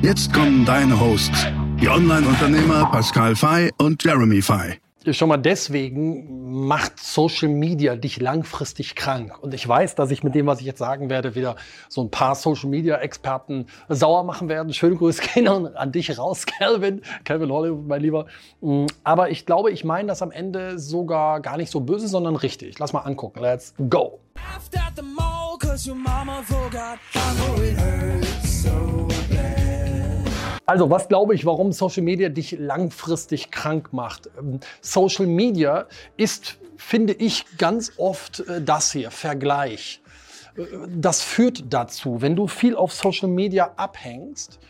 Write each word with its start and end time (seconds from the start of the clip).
Jetzt 0.00 0.32
kommen 0.32 0.64
deine 0.64 0.98
Hosts, 1.00 1.46
die 1.80 1.88
Online-Unternehmer 1.88 2.88
Pascal 2.92 3.34
Fay 3.34 3.72
und 3.78 4.02
Jeremy 4.04 4.40
Fay. 4.40 4.78
Schon 5.10 5.28
mal 5.28 5.38
deswegen 5.38 6.66
macht 6.66 7.00
Social 7.00 7.48
Media 7.48 7.96
dich 7.96 8.20
langfristig 8.20 8.94
krank. 8.94 9.36
Und 9.42 9.54
ich 9.54 9.66
weiß, 9.66 9.96
dass 9.96 10.12
ich 10.12 10.22
mit 10.22 10.36
dem, 10.36 10.46
was 10.46 10.60
ich 10.60 10.66
jetzt 10.66 10.78
sagen 10.78 11.10
werde, 11.10 11.34
wieder 11.34 11.56
so 11.88 12.00
ein 12.02 12.12
paar 12.12 12.36
Social 12.36 12.68
Media 12.68 12.98
Experten 12.98 13.66
sauer 13.88 14.22
machen 14.22 14.48
werden. 14.48 14.72
Schöne 14.72 14.94
Grüße 14.94 15.20
gehen 15.34 15.48
an 15.48 15.90
dich 15.90 16.16
raus, 16.16 16.46
Calvin. 16.58 17.02
Calvin 17.24 17.50
Hollywood, 17.50 17.88
mein 17.88 18.00
Lieber. 18.00 18.26
Mm, 18.60 18.86
aber 19.02 19.30
ich 19.30 19.46
glaube, 19.46 19.72
ich 19.72 19.84
meine 19.84 20.06
das 20.06 20.22
am 20.22 20.30
Ende 20.30 20.78
sogar 20.78 21.40
gar 21.40 21.56
nicht 21.56 21.72
so 21.72 21.80
böse, 21.80 22.06
sondern 22.06 22.36
richtig. 22.36 22.78
Lass 22.78 22.92
mal 22.92 23.00
angucken. 23.00 23.40
Let's 23.40 23.74
go. 23.90 24.20
Also, 30.68 30.90
was 30.90 31.08
glaube 31.08 31.34
ich, 31.34 31.46
warum 31.46 31.72
Social 31.72 32.02
Media 32.02 32.28
dich 32.28 32.52
langfristig 32.58 33.50
krank 33.50 33.94
macht? 33.94 34.28
Ähm, 34.38 34.60
Social 34.82 35.26
Media 35.26 35.86
ist, 36.18 36.58
finde 36.76 37.14
ich, 37.14 37.46
ganz 37.56 37.92
oft 37.96 38.40
äh, 38.40 38.60
das 38.60 38.92
hier, 38.92 39.10
Vergleich. 39.10 40.02
Äh, 40.58 40.64
das 40.94 41.22
führt 41.22 41.64
dazu, 41.70 42.20
wenn 42.20 42.36
du 42.36 42.48
viel 42.48 42.76
auf 42.76 42.92
Social 42.92 43.28
Media 43.28 43.72
abhängst, 43.76 44.60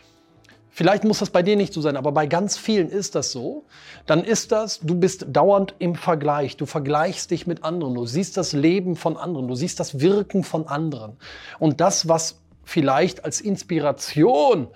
Vielleicht 0.71 1.03
muss 1.03 1.19
das 1.19 1.29
bei 1.29 1.43
dir 1.43 1.57
nicht 1.57 1.73
so 1.73 1.81
sein, 1.81 1.97
aber 1.97 2.13
bei 2.13 2.25
ganz 2.25 2.57
vielen 2.57 2.89
ist 2.89 3.13
das 3.13 3.33
so. 3.33 3.65
Dann 4.05 4.23
ist 4.23 4.53
das, 4.53 4.79
du 4.79 4.95
bist 4.95 5.25
dauernd 5.27 5.75
im 5.79 5.95
Vergleich. 5.95 6.55
Du 6.55 6.65
vergleichst 6.65 7.31
dich 7.31 7.47
mit 7.47 7.65
anderen. 7.65 7.95
Du 7.95 8.05
siehst 8.05 8.37
das 8.37 8.53
Leben 8.53 8.95
von 8.95 9.17
anderen. 9.17 9.49
Du 9.49 9.55
siehst 9.55 9.81
das 9.81 9.99
Wirken 9.99 10.45
von 10.45 10.67
anderen. 10.67 11.17
Und 11.57 11.81
das, 11.81 12.07
was 12.07 12.39
vielleicht 12.63 13.25
als 13.25 13.41
Inspiration 13.41 14.69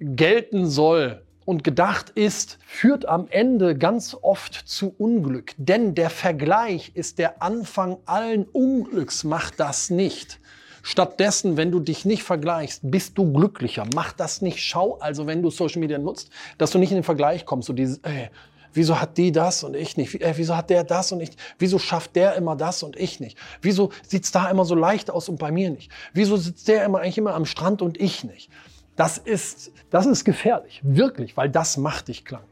gelten 0.00 0.66
soll 0.66 1.22
und 1.44 1.64
gedacht 1.64 2.10
ist, 2.10 2.58
führt 2.66 3.06
am 3.06 3.26
Ende 3.28 3.76
ganz 3.76 4.16
oft 4.20 4.54
zu 4.54 4.94
Unglück. 4.98 5.54
Denn 5.56 5.94
der 5.94 6.10
Vergleich 6.10 6.92
ist 6.94 7.18
der 7.18 7.42
Anfang 7.42 7.98
allen 8.06 8.44
Unglücks. 8.44 9.24
Mach 9.24 9.50
das 9.50 9.90
nicht. 9.90 10.40
Stattdessen, 10.82 11.56
wenn 11.56 11.70
du 11.70 11.80
dich 11.80 12.04
nicht 12.04 12.22
vergleichst, 12.22 12.80
bist 12.84 13.18
du 13.18 13.32
glücklicher. 13.32 13.86
Mach 13.94 14.12
das 14.12 14.40
nicht. 14.40 14.60
Schau 14.60 14.98
also, 14.98 15.26
wenn 15.26 15.42
du 15.42 15.50
Social 15.50 15.80
Media 15.80 15.98
nutzt, 15.98 16.30
dass 16.56 16.70
du 16.70 16.78
nicht 16.78 16.90
in 16.90 16.96
den 16.96 17.04
Vergleich 17.04 17.44
kommst. 17.44 17.66
So 17.66 17.72
dieses, 17.74 17.98
ey, 17.98 18.30
wieso 18.72 18.98
hat 19.00 19.18
die 19.18 19.32
das 19.32 19.62
und 19.62 19.74
ich 19.74 19.96
nicht? 19.96 20.22
Ey, 20.22 20.32
wieso 20.36 20.56
hat 20.56 20.70
der 20.70 20.84
das 20.84 21.12
und 21.12 21.20
ich? 21.20 21.30
Wieso 21.58 21.78
schafft 21.78 22.16
der 22.16 22.34
immer 22.36 22.56
das 22.56 22.82
und 22.82 22.96
ich 22.96 23.20
nicht? 23.20 23.36
Wieso 23.60 23.90
sieht's 24.06 24.30
da 24.30 24.50
immer 24.50 24.64
so 24.64 24.74
leicht 24.74 25.10
aus 25.10 25.28
und 25.28 25.38
bei 25.38 25.50
mir 25.52 25.70
nicht? 25.70 25.90
Wieso 26.14 26.36
sitzt 26.36 26.68
der 26.68 26.84
immer 26.84 27.00
eigentlich 27.00 27.18
immer 27.18 27.34
am 27.34 27.44
Strand 27.44 27.82
und 27.82 28.00
ich 28.00 28.24
nicht? 28.24 28.50
Das 28.96 29.18
ist, 29.18 29.72
das 29.90 30.06
ist 30.06 30.24
gefährlich, 30.24 30.80
wirklich, 30.82 31.36
weil 31.36 31.48
das 31.48 31.76
macht 31.76 32.08
dich 32.08 32.24
krank. 32.24 32.44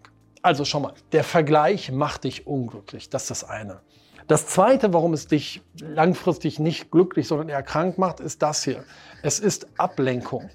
Also 0.43 0.65
schau 0.65 0.81
mal, 0.81 0.95
der 1.13 1.25
Vergleich 1.25 1.91
macht 1.93 2.25
dich 2.25 2.47
unglücklich. 2.47 3.11
Das 3.11 3.23
ist 3.25 3.31
das 3.31 3.45
eine. 3.45 3.81
Das 4.29 4.47
zweite, 4.47 4.93
warum 4.93 5.15
es 5.15 5.27
dich 5.27 5.63
langfristig 5.81 6.59
nicht 6.59 6.91
glücklich, 6.91 7.27
sondern 7.27 7.49
eher 7.49 7.63
krank 7.63 7.97
macht, 7.99 8.21
ist 8.21 8.43
das 8.43 8.63
hier. 8.63 8.85
Es 9.23 9.41
ist 9.41 9.67
Ablenkung. 9.79 10.51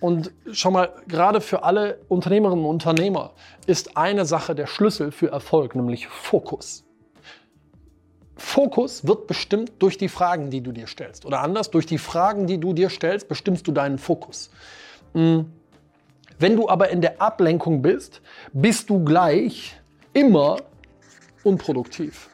Und 0.00 0.32
schon 0.52 0.72
mal, 0.72 0.90
gerade 1.06 1.40
für 1.40 1.62
alle 1.62 2.00
Unternehmerinnen 2.08 2.64
und 2.64 2.70
Unternehmer 2.70 3.32
ist 3.66 3.96
eine 3.96 4.24
Sache 4.24 4.54
der 4.54 4.66
Schlüssel 4.66 5.12
für 5.12 5.30
Erfolg, 5.30 5.74
nämlich 5.74 6.08
Fokus. 6.08 6.84
Fokus 8.36 9.06
wird 9.06 9.28
bestimmt 9.28 9.72
durch 9.78 9.98
die 9.98 10.08
Fragen, 10.08 10.50
die 10.50 10.60
du 10.60 10.72
dir 10.72 10.86
stellst. 10.88 11.24
Oder 11.24 11.40
anders, 11.40 11.70
durch 11.70 11.86
die 11.86 11.98
Fragen, 11.98 12.46
die 12.46 12.58
du 12.58 12.72
dir 12.72 12.90
stellst, 12.90 13.28
bestimmst 13.28 13.68
du 13.68 13.72
deinen 13.72 13.98
Fokus. 13.98 14.50
Hm. 15.14 15.52
Wenn 16.38 16.56
du 16.56 16.68
aber 16.68 16.90
in 16.90 17.00
der 17.00 17.20
Ablenkung 17.20 17.82
bist, 17.82 18.20
bist 18.52 18.90
du 18.90 19.04
gleich 19.04 19.76
immer 20.12 20.56
unproduktiv. 21.44 22.28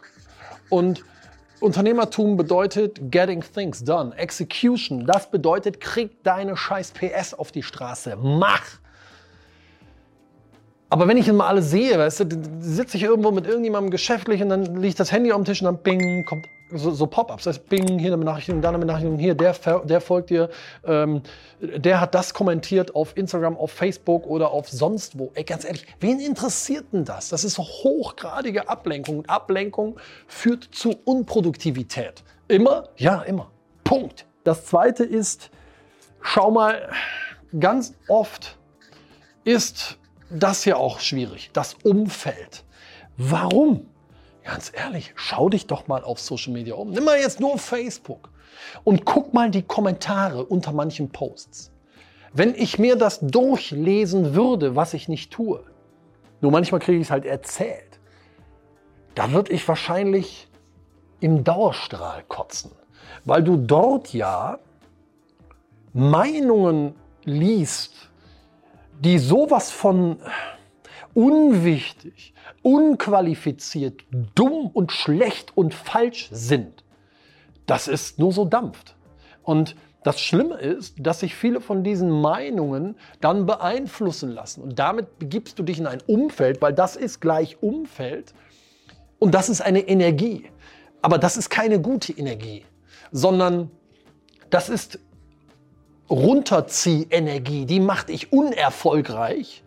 Und 0.70 1.04
Unternehmertum 1.60 2.36
bedeutet 2.36 3.10
getting 3.10 3.42
things 3.42 3.82
done. 3.82 4.16
Execution, 4.16 5.06
das 5.06 5.30
bedeutet, 5.30 5.80
krieg 5.80 6.22
deine 6.22 6.56
scheiß 6.56 6.92
PS 6.92 7.34
auf 7.34 7.50
die 7.52 7.62
Straße. 7.62 8.16
Mach! 8.16 8.62
Aber 10.90 11.06
wenn 11.06 11.16
ich 11.16 11.28
immer 11.28 11.46
alles 11.46 11.70
sehe, 11.70 11.98
weißt 11.98 12.20
du, 12.20 12.42
sitze 12.60 12.96
ich 12.96 13.02
irgendwo 13.02 13.30
mit 13.30 13.46
irgendjemandem 13.46 13.90
geschäftlich 13.90 14.40
und 14.42 14.48
dann 14.48 14.76
liegt 14.80 14.98
das 14.98 15.12
Handy 15.12 15.32
am 15.32 15.44
Tisch 15.44 15.60
und 15.60 15.66
dann 15.66 15.82
bing, 15.82 16.24
kommt 16.24 16.46
so, 16.72 16.90
so 16.90 17.06
Pop-ups. 17.06 17.44
Das 17.44 17.56
heißt, 17.56 17.68
bing, 17.68 17.98
hier 17.98 18.08
eine 18.08 18.18
Benachrichtigung, 18.18 18.60
da 18.60 18.68
eine 18.68 18.78
Benachrichtigung, 18.78 19.18
hier, 19.18 19.34
der, 19.34 19.54
der 19.84 20.00
folgt 20.00 20.30
dir, 20.30 20.50
ähm, 20.84 21.22
der 21.60 22.00
hat 22.00 22.14
das 22.14 22.34
kommentiert 22.34 22.94
auf 22.94 23.16
Instagram, 23.16 23.56
auf 23.56 23.72
Facebook 23.72 24.26
oder 24.26 24.50
auf 24.50 24.68
sonst 24.68 25.18
wo. 25.18 25.30
Ey, 25.34 25.44
ganz 25.44 25.64
ehrlich, 25.64 25.86
wen 26.00 26.20
interessiert 26.20 26.86
denn 26.92 27.04
das? 27.04 27.28
Das 27.28 27.44
ist 27.44 27.58
hochgradige 27.58 28.68
Ablenkung. 28.68 29.24
Ablenkung 29.26 29.98
führt 30.26 30.64
zu 30.64 30.96
Unproduktivität. 31.04 32.22
Immer? 32.48 32.88
Ja, 32.96 33.22
immer. 33.22 33.50
Punkt. 33.84 34.26
Das 34.44 34.66
zweite 34.66 35.04
ist, 35.04 35.50
schau 36.20 36.50
mal, 36.50 36.88
ganz 37.58 37.94
oft 38.08 38.58
ist 39.44 39.98
das 40.30 40.62
hier 40.62 40.78
auch 40.78 41.00
schwierig, 41.00 41.50
das 41.52 41.74
Umfeld. 41.82 42.64
Warum? 43.16 43.86
Ganz 44.48 44.72
ehrlich, 44.74 45.12
schau 45.14 45.50
dich 45.50 45.66
doch 45.66 45.88
mal 45.88 46.02
auf 46.02 46.18
Social 46.18 46.54
Media 46.54 46.74
um. 46.74 46.90
Nimm 46.90 47.04
mal 47.04 47.20
jetzt 47.20 47.38
nur 47.38 47.58
Facebook 47.58 48.30
und 48.82 49.04
guck 49.04 49.34
mal 49.34 49.50
die 49.50 49.60
Kommentare 49.60 50.42
unter 50.42 50.72
manchen 50.72 51.10
Posts. 51.10 51.70
Wenn 52.32 52.54
ich 52.54 52.78
mir 52.78 52.96
das 52.96 53.20
durchlesen 53.20 54.34
würde, 54.34 54.74
was 54.74 54.94
ich 54.94 55.06
nicht 55.06 55.30
tue, 55.30 55.62
nur 56.40 56.50
manchmal 56.50 56.80
kriege 56.80 56.98
ich 56.98 57.08
es 57.08 57.10
halt 57.10 57.26
erzählt, 57.26 58.00
da 59.14 59.32
würde 59.32 59.52
ich 59.52 59.68
wahrscheinlich 59.68 60.48
im 61.20 61.44
Dauerstrahl 61.44 62.24
kotzen, 62.26 62.70
weil 63.26 63.42
du 63.42 63.58
dort 63.58 64.14
ja 64.14 64.58
Meinungen 65.92 66.94
liest, 67.24 68.08
die 68.98 69.18
sowas 69.18 69.70
von 69.70 70.16
unwichtig, 71.12 72.32
unqualifiziert, 72.62 74.02
dumm 74.34 74.68
und 74.72 74.92
schlecht 74.92 75.56
und 75.56 75.74
falsch 75.74 76.28
sind, 76.30 76.84
dass 77.66 77.88
es 77.88 78.18
nur 78.18 78.32
so 78.32 78.44
dampft. 78.44 78.96
Und 79.42 79.76
das 80.04 80.20
Schlimme 80.20 80.56
ist, 80.56 80.94
dass 80.98 81.20
sich 81.20 81.34
viele 81.34 81.60
von 81.60 81.82
diesen 81.82 82.10
Meinungen 82.10 82.96
dann 83.20 83.46
beeinflussen 83.46 84.30
lassen. 84.30 84.62
Und 84.62 84.78
damit 84.78 85.18
begibst 85.18 85.58
du 85.58 85.62
dich 85.62 85.78
in 85.78 85.86
ein 85.86 86.02
Umfeld, 86.06 86.62
weil 86.62 86.72
das 86.72 86.96
ist 86.96 87.20
gleich 87.20 87.62
Umfeld 87.62 88.32
und 89.18 89.34
das 89.34 89.48
ist 89.48 89.60
eine 89.60 89.80
Energie. 89.80 90.50
Aber 91.02 91.18
das 91.18 91.36
ist 91.36 91.50
keine 91.50 91.80
gute 91.80 92.12
Energie, 92.12 92.64
sondern 93.12 93.70
das 94.50 94.68
ist 94.68 94.98
Runterzieh-Energie. 96.10 97.66
Die 97.66 97.80
macht 97.80 98.08
dich 98.08 98.32
unerfolgreich 98.32 99.62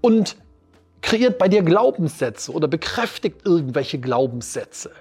und 0.00 0.36
kreiert 1.02 1.38
bei 1.38 1.48
dir 1.48 1.62
Glaubenssätze 1.62 2.52
oder 2.52 2.68
bekräftigt 2.68 3.42
irgendwelche 3.44 3.98
Glaubenssätze. 3.98 4.92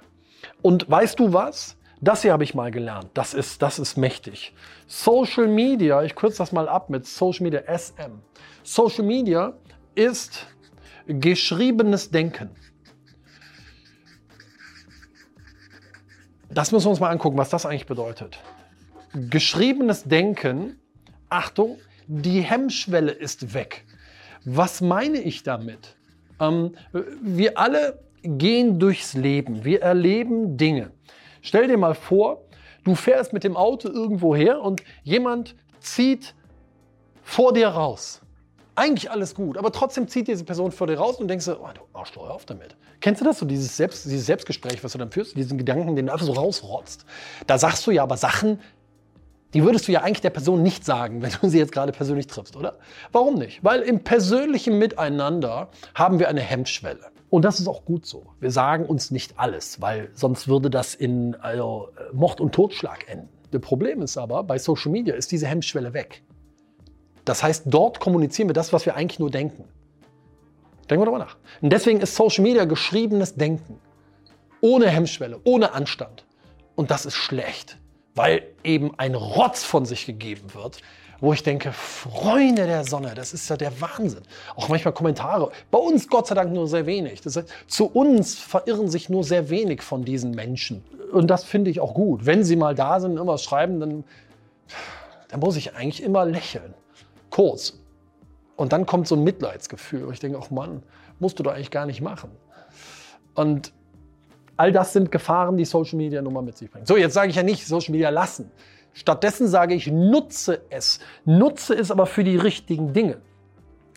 Und 0.62 0.90
weißt 0.90 1.20
du 1.20 1.32
was? 1.34 1.78
Das 2.02 2.24
hier 2.24 2.34
habe 2.34 2.44
ich 2.44 2.56
mal 2.56 2.72
gelernt. 2.72 3.10
Das 3.14 3.36
ist, 3.36 3.62
das 3.62 3.78
ist 3.78 3.96
mächtig. 3.96 4.54
Social 4.88 5.48
Media, 5.48 6.02
ich 6.04 6.16
kürze 6.16 6.40
das 6.40 6.52
mal 6.52 6.68
ab 6.68 6.90
mit 6.90 7.06
Social 7.06 7.44
Media 7.44 7.62
SM. 7.68 8.20
Social 8.64 9.06
Media 9.06 9.54
ist 9.94 10.48
geschriebenes 11.08 12.10
Denken. 12.10 12.50
Das 16.50 16.72
müssen 16.72 16.88
wir 16.88 16.90
uns 16.90 17.00
mal 17.00 17.12
angucken, 17.12 17.38
was 17.38 17.50
das 17.50 17.66
eigentlich 17.66 17.86
bedeutet. 17.86 18.40
Geschriebenes 19.14 20.04
Denken, 20.04 20.80
Achtung, 21.30 21.78
die 22.08 22.42
Hemmschwelle 22.42 23.12
ist 23.12 23.54
weg. 23.54 23.86
Was 24.46 24.82
meine 24.82 25.20
ich 25.20 25.44
damit? 25.44 25.96
Ähm, 26.40 26.76
wir 27.22 27.58
alle 27.58 28.00
gehen 28.24 28.80
durchs 28.80 29.14
Leben, 29.14 29.64
wir 29.64 29.82
erleben 29.82 30.58
Dinge. 30.58 30.92
Stell 31.42 31.68
dir 31.68 31.78
mal 31.78 31.96
vor, 31.96 32.44
du 32.84 32.96
fährst 32.96 33.34
mit 33.34 33.44
dem 33.44 33.56
Auto 33.56 33.90
irgendwo 33.90 34.36
her 34.36 34.62
und 34.62 34.84
jemand 35.04 35.56
zieht 35.80 36.36
vor 37.24 37.54
dir 37.54 37.70
raus. 37.70 38.22
Eigentlich 38.76 39.12
alles 39.12 39.36
gut, 39.36 39.58
aber 39.58 39.72
trotzdem 39.72 40.08
zieht 40.08 40.28
diese 40.28 40.44
Person 40.44 40.72
vor 40.72 40.88
dir 40.88 40.98
raus 40.98 41.18
und 41.18 41.28
denkst 41.28 41.48
oh, 41.50 41.68
du 41.74 41.82
Arschloch, 41.94 42.24
hör 42.24 42.34
auf 42.34 42.46
damit. 42.46 42.76
Kennst 43.00 43.22
du 43.22 43.26
das 43.26 43.40
so, 43.40 43.46
dieses, 43.46 43.76
Selbst, 43.76 44.06
dieses 44.06 44.26
Selbstgespräch, 44.26 44.84
was 44.84 44.94
du 44.94 44.98
dann 44.98 45.12
führst, 45.12 45.36
diesen 45.36 45.58
Gedanken, 45.58 45.96
den 45.96 46.08
du 46.08 46.14
einfach 46.14 46.26
so 46.26 46.32
rausrotzt? 46.32 47.06
Da 47.48 47.58
sagst 47.58 47.86
du 47.86 47.92
ja 47.92 48.04
aber 48.04 48.18
Sachen, 48.18 48.60
die 49.54 49.64
würdest 49.64 49.88
du 49.88 49.92
ja 49.92 50.02
eigentlich 50.02 50.22
der 50.22 50.30
Person 50.30 50.64
nicht 50.64 50.86
sagen, 50.86 51.22
wenn 51.22 51.32
du 51.42 51.50
sie 51.50 51.58
jetzt 51.58 51.72
gerade 51.72 51.92
persönlich 51.92 52.28
triffst, 52.28 52.56
oder? 52.56 52.78
Warum 53.12 53.36
nicht? 53.36 53.64
Weil 53.64 53.82
im 53.82 54.04
persönlichen 54.04 54.78
Miteinander 54.78 55.70
haben 55.96 56.20
wir 56.20 56.30
eine 56.30 56.42
Hemmschwelle. 56.42 57.12
Und 57.30 57.46
das 57.46 57.60
ist 57.60 57.68
auch 57.68 57.86
gut 57.86 58.06
so. 58.06 58.26
Wir 58.40 58.52
sagen 58.52 58.86
uns 58.86 59.10
nicht 59.10 59.40
alles, 59.40 59.80
weil 59.82 60.10
sonst 60.14 60.48
würde 60.48 60.70
das 60.70 60.96
in 60.96 61.36
also, 61.36 61.90
Mord 62.12 62.42
und 62.42 62.54
Totschlag 62.54 63.10
enden. 63.10 63.30
Das 63.52 63.62
Problem 63.62 64.02
ist 64.02 64.18
aber, 64.18 64.44
bei 64.44 64.58
Social 64.58 64.92
Media 64.92 65.16
ist 65.16 65.32
diese 65.32 65.48
Hemmschwelle 65.48 65.94
weg. 65.94 66.24
Das 67.26 67.44
heißt, 67.44 67.64
dort 67.68 68.00
kommunizieren 68.00 68.50
wir 68.50 68.54
das, 68.54 68.74
was 68.74 68.86
wir 68.86 68.96
eigentlich 68.96 69.20
nur 69.20 69.30
denken. 69.30 69.66
Denken 70.90 71.02
wir 71.02 71.06
darüber 71.06 71.20
nach. 71.20 71.38
Und 71.62 71.72
deswegen 71.72 72.02
ist 72.02 72.16
Social 72.16 72.44
Media 72.44 72.66
geschriebenes 72.66 73.36
Denken. 73.36 73.80
Ohne 74.62 74.88
Hemmschwelle, 74.88 75.40
ohne 75.44 75.74
Anstand. 75.74 76.26
Und 76.76 76.92
das 76.92 77.06
ist 77.06 77.16
schlecht, 77.16 77.78
weil 78.16 78.44
eben 78.64 78.98
ein 78.98 79.16
Rotz 79.16 79.64
von 79.64 79.86
sich 79.86 80.06
gegeben 80.06 80.54
wird, 80.54 80.82
wo 81.22 81.34
ich 81.34 81.44
denke, 81.44 81.72
Freunde 81.72 82.66
der 82.66 82.84
Sonne, 82.84 83.14
das 83.16 83.32
ist 83.32 83.48
ja 83.50 83.56
der 83.56 83.80
Wahnsinn. 83.80 84.24
Auch 84.56 84.70
manchmal 84.70 84.94
Kommentare. 84.94 85.52
Bei 85.70 85.78
uns 85.78 86.08
Gott 86.08 86.28
sei 86.28 86.36
Dank 86.36 86.52
nur 86.52 86.68
sehr 86.68 86.88
wenig. 86.88 87.22
Das 87.22 87.36
heißt, 87.36 87.48
zu 87.68 87.86
uns 87.86 88.40
verirren 88.40 88.90
sich 88.90 89.08
nur 89.08 89.24
sehr 89.24 89.52
wenig 89.52 89.84
von 89.84 90.04
diesen 90.04 90.32
Menschen. 90.32 90.84
Und 91.12 91.28
das 91.28 91.44
finde 91.44 91.70
ich 91.70 91.80
auch 91.80 91.94
gut. 91.94 92.26
Wenn 92.26 92.44
sie 92.44 92.56
mal 92.56 92.74
da 92.74 93.00
sind 93.00 93.12
und 93.12 93.18
immer 93.20 93.38
schreiben, 93.38 93.80
dann, 93.80 94.04
dann 95.28 95.40
muss 95.40 95.56
ich 95.58 95.76
eigentlich 95.76 96.02
immer 96.02 96.26
lächeln. 96.26 96.74
Kurz. 97.30 97.80
Und 98.56 98.74
dann 98.74 98.88
kommt 98.88 99.08
so 99.08 99.16
ein 99.16 99.24
Mitleidsgefühl. 99.24 100.12
Ich 100.12 100.20
denke, 100.20 100.40
ach 100.42 100.50
Mann, 100.50 100.82
musst 101.20 101.38
du 101.38 101.44
doch 101.44 101.54
eigentlich 101.54 101.72
gar 101.72 101.86
nicht 101.86 102.02
machen. 102.02 102.32
Und 103.36 103.74
all 104.58 104.72
das 104.72 104.94
sind 104.94 105.12
Gefahren, 105.12 105.58
die 105.58 105.66
Social 105.66 105.98
Media 105.98 106.22
nun 106.22 106.34
mal 106.34 106.42
mit 106.42 106.58
sich 106.58 106.70
bringen. 106.70 106.86
So, 106.86 106.98
jetzt 106.98 107.14
sage 107.14 107.30
ich 107.30 107.36
ja 107.36 107.44
nicht, 107.44 107.66
Social 107.68 107.92
Media 107.92 108.10
lassen. 108.10 108.52
Stattdessen 108.94 109.48
sage 109.48 109.74
ich, 109.74 109.88
nutze 109.88 110.62
es. 110.70 111.00
Nutze 111.26 111.74
es 111.74 111.92
aber 111.92 112.06
für 112.06 112.24
die 112.24 112.36
richtigen 112.36 112.94
Dinge. 112.94 113.18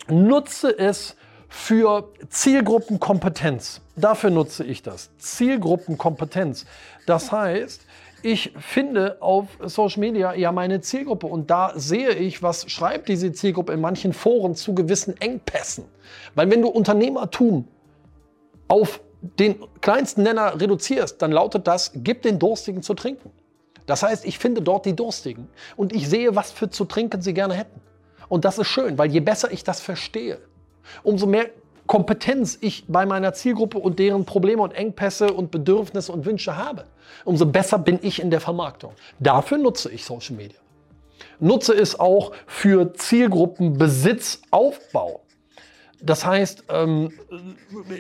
Nutze 0.09 0.77
es 0.77 1.17
für 1.49 2.11
Zielgruppenkompetenz. 2.29 3.81
Dafür 3.97 4.31
nutze 4.31 4.65
ich 4.65 4.83
das. 4.83 5.11
Zielgruppenkompetenz. 5.19 6.67
Das 7.07 7.33
heißt, 7.33 7.87
ich 8.23 8.53
finde 8.59 9.21
auf 9.21 9.49
Social 9.61 10.01
Media 10.01 10.35
ja 10.35 10.51
meine 10.51 10.81
Zielgruppe 10.81 11.27
und 11.27 11.51
da 11.51 11.73
sehe 11.77 12.11
ich, 12.15 12.43
was 12.43 12.71
schreibt 12.71 13.09
diese 13.09 13.33
Zielgruppe 13.33 13.73
in 13.73 13.81
manchen 13.81 14.13
Foren 14.13 14.55
zu 14.55 14.75
gewissen 14.75 15.21
Engpässen. 15.21 15.85
Weil 16.35 16.51
wenn 16.51 16.63
du 16.63 16.69
Unternehmertum 16.69 17.69
auf 18.67 19.01
den 19.39 19.57
kleinsten 19.81 20.23
Nenner 20.23 20.61
reduzierst, 20.61 21.23
dann 21.23 21.33
lautet 21.33 21.67
das, 21.67 21.93
gib 21.95 22.23
den 22.23 22.39
Durstigen 22.39 22.83
zu 22.83 22.95
trinken. 22.95 23.31
Das 23.87 24.03
heißt, 24.03 24.25
ich 24.25 24.39
finde 24.39 24.63
dort 24.63 24.87
die 24.87 24.97
Durstigen 24.97 25.49
und 25.77 25.95
ich 25.95 26.09
sehe, 26.09 26.35
was 26.35 26.53
für 26.53 26.71
zu 26.71 26.85
trinken 26.85 27.23
sie 27.23 27.35
gerne 27.35 27.55
hätten. 27.55 27.81
Und 28.29 28.45
das 28.45 28.59
ist 28.59 28.69
schön, 28.69 28.99
weil 28.99 29.11
je 29.11 29.21
besser 29.21 29.53
ich 29.53 29.65
das 29.65 29.81
verstehe, 29.81 30.39
umso 31.03 31.27
mehr 31.27 31.47
Kompetenz 31.87 32.57
ich 32.61 32.85
bei 32.89 33.05
meiner 33.05 33.35
Zielgruppe 33.35 33.77
und 33.79 33.99
deren 33.99 34.25
Probleme 34.25 34.63
und 34.63 34.73
Engpässe 34.73 35.31
und 35.33 35.51
Bedürfnisse 35.51 36.13
und 36.13 36.25
Wünsche 36.25 36.57
habe, 36.57 36.87
umso 37.25 37.45
besser 37.45 37.79
bin 37.79 37.99
ich 38.01 38.23
in 38.23 38.31
der 38.31 38.41
Vermarktung. 38.41 38.95
Dafür 39.19 39.59
nutze 39.59 39.91
ich 39.91 40.03
Social 40.05 40.37
Media. 40.37 40.57
Nutze 41.41 41.75
es 41.75 42.01
auch 42.01 42.33
für 42.47 42.95
Zielgruppenbesitzaufbau. 42.95 45.24
Das 46.05 46.27
heißt, 46.27 46.65
ähm, 46.69 47.13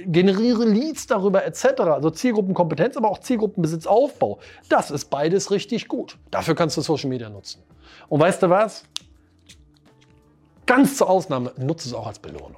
generiere 0.06 0.65
Leads 0.67 1.06
darüber 1.06 1.45
etc. 1.45 1.81
Also 1.81 2.11
Zielgruppenkompetenz, 2.11 2.97
aber 2.99 3.11
auch 3.11 3.19
Zielgruppenbesitzaufbau. 3.19 4.41
Das 4.69 4.91
ist 4.91 5.06
beides 5.06 5.51
richtig 5.51 5.89
gut. 5.89 6.19
Dafür 6.31 6.55
kannst 6.55 6.77
du 6.77 6.83
Social 6.83 7.09
Media 7.09 7.31
nutzen. 7.31 7.62
Und 8.09 8.21
weißt 8.21 8.43
du 8.43 8.51
was? 8.51 8.85
Ganz 10.67 10.97
zur 10.97 11.09
Ausnahme, 11.09 11.53
nutze 11.56 11.89
es 11.89 11.95
auch 11.95 12.06
als 12.06 12.19
Belohnung. 12.19 12.56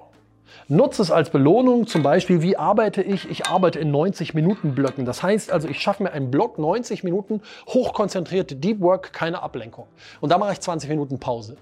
Nutze 0.68 1.02
es 1.02 1.12
als 1.12 1.30
Belohnung, 1.30 1.86
zum 1.86 2.02
Beispiel, 2.02 2.42
wie 2.42 2.56
arbeite 2.56 3.00
ich? 3.00 3.30
Ich 3.30 3.46
arbeite 3.46 3.78
in 3.78 3.94
90-Minuten-Blöcken. 3.94 5.04
Das 5.04 5.22
heißt 5.22 5.52
also, 5.52 5.68
ich 5.68 5.80
schaffe 5.80 6.02
mir 6.02 6.10
einen 6.10 6.32
Block, 6.32 6.58
90 6.58 7.04
Minuten, 7.04 7.40
hochkonzentrierte 7.68 8.56
Deep 8.56 8.80
Work, 8.80 9.12
keine 9.12 9.42
Ablenkung. 9.42 9.86
Und 10.20 10.32
da 10.32 10.38
mache 10.38 10.54
ich 10.54 10.60
20 10.60 10.90
Minuten 10.90 11.20
Pause. 11.20 11.56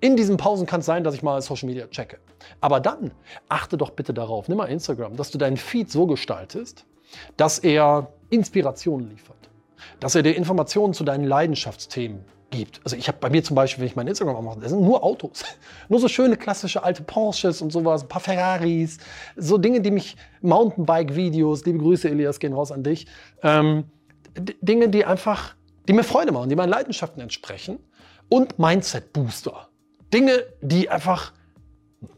In 0.00 0.16
diesen 0.16 0.36
Pausen 0.36 0.66
kann 0.66 0.80
es 0.80 0.86
sein, 0.86 1.04
dass 1.04 1.14
ich 1.14 1.22
mal 1.22 1.40
Social 1.42 1.68
Media 1.68 1.86
checke. 1.86 2.18
Aber 2.60 2.80
dann 2.80 3.12
achte 3.48 3.76
doch 3.76 3.90
bitte 3.90 4.14
darauf, 4.14 4.48
nimm 4.48 4.58
mal 4.58 4.66
Instagram, 4.66 5.16
dass 5.16 5.30
du 5.30 5.38
deinen 5.38 5.56
Feed 5.56 5.90
so 5.90 6.06
gestaltest, 6.06 6.84
dass 7.36 7.58
er 7.58 8.12
Inspiration 8.30 9.08
liefert, 9.08 9.50
dass 10.00 10.14
er 10.14 10.22
dir 10.22 10.34
Informationen 10.34 10.94
zu 10.94 11.04
deinen 11.04 11.24
Leidenschaftsthemen 11.24 12.24
gibt. 12.50 12.80
Also 12.84 12.96
ich 12.96 13.08
habe 13.08 13.18
bei 13.20 13.30
mir 13.30 13.42
zum 13.42 13.56
Beispiel, 13.56 13.80
wenn 13.80 13.88
ich 13.88 13.96
mein 13.96 14.06
Instagram 14.06 14.44
mache, 14.44 14.60
das 14.60 14.70
sind 14.70 14.82
nur 14.82 15.02
Autos. 15.02 15.44
nur 15.88 15.98
so 15.98 16.08
schöne 16.08 16.36
klassische 16.36 16.82
alte 16.82 17.02
Porsches 17.02 17.60
und 17.62 17.72
sowas, 17.72 18.02
ein 18.02 18.08
paar 18.08 18.20
Ferraris, 18.20 18.98
so 19.36 19.58
Dinge, 19.58 19.80
die 19.80 19.90
mich, 19.90 20.16
Mountainbike-Videos, 20.42 21.64
liebe 21.64 21.78
Grüße 21.78 22.08
Elias, 22.08 22.38
gehen 22.38 22.52
raus 22.52 22.70
an 22.70 22.82
dich. 22.82 23.06
Ähm, 23.42 23.84
Dinge, 24.34 24.88
die 24.88 25.04
einfach, 25.04 25.54
die 25.88 25.92
mir 25.92 26.04
Freude 26.04 26.32
machen, 26.32 26.48
die 26.48 26.56
meinen 26.56 26.70
Leidenschaften 26.70 27.20
entsprechen 27.20 27.78
und 28.28 28.58
Mindset-Booster. 28.58 29.68
Dinge, 30.12 30.44
die 30.60 30.88
einfach 30.88 31.32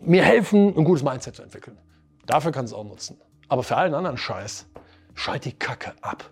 mir 0.00 0.22
helfen, 0.22 0.76
ein 0.76 0.84
gutes 0.84 1.02
Mindset 1.02 1.36
zu 1.36 1.42
entwickeln. 1.42 1.78
Dafür 2.26 2.52
kannst 2.52 2.72
du 2.72 2.76
es 2.76 2.80
auch 2.80 2.88
nutzen. 2.88 3.20
Aber 3.48 3.62
für 3.62 3.76
allen 3.76 3.94
anderen 3.94 4.16
Scheiß, 4.16 4.66
schalt 5.14 5.44
die 5.44 5.52
Kacke 5.52 5.92
ab 6.00 6.30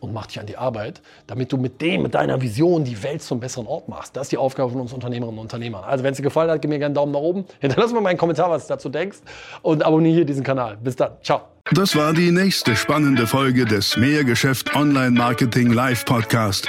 und 0.00 0.12
mach 0.12 0.26
dich 0.26 0.38
an 0.38 0.46
die 0.46 0.56
Arbeit, 0.56 1.02
damit 1.26 1.50
du 1.52 1.56
mit 1.56 1.80
dem, 1.80 2.02
mit 2.02 2.14
deiner 2.14 2.40
Vision 2.40 2.84
die 2.84 3.02
Welt 3.02 3.22
zum 3.22 3.40
besseren 3.40 3.66
Ort 3.66 3.88
machst. 3.88 4.14
Das 4.16 4.24
ist 4.24 4.32
die 4.32 4.36
Aufgabe 4.36 4.70
von 4.70 4.80
uns 4.80 4.92
Unternehmerinnen 4.92 5.38
und 5.38 5.44
Unternehmern. 5.44 5.82
Also 5.84 6.04
wenn 6.04 6.12
es 6.12 6.18
dir 6.18 6.22
gefallen 6.22 6.50
hat, 6.50 6.62
gib 6.62 6.68
mir 6.68 6.78
gerne 6.78 6.86
einen 6.86 6.94
Daumen 6.94 7.12
nach 7.12 7.20
oben, 7.20 7.44
hinterlass 7.60 7.92
mir 7.92 8.00
mal 8.00 8.10
einen 8.10 8.18
Kommentar, 8.18 8.50
was 8.50 8.66
du 8.66 8.74
dazu 8.74 8.88
denkst 8.88 9.18
und 9.62 9.84
abonniere 9.84 10.24
diesen 10.24 10.44
Kanal. 10.44 10.76
Bis 10.76 10.96
dann. 10.96 11.12
Ciao. 11.22 11.42
Das 11.72 11.96
war 11.96 12.12
die 12.12 12.30
nächste 12.30 12.76
spannende 12.76 13.26
Folge 13.26 13.64
des 13.64 13.96
Mehrgeschäft 13.96 14.76
Online 14.76 15.10
Marketing 15.10 15.72
Live 15.72 16.04
Podcast. 16.04 16.68